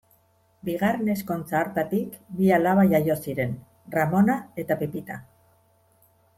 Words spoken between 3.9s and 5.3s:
Ramona eta Pepita.